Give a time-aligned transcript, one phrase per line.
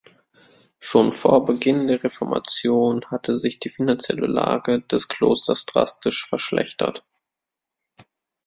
[0.79, 7.03] Schon vor Beginn der Reformation hatte sich die finanzielle Lage des Klosters drastisch verschlechtert.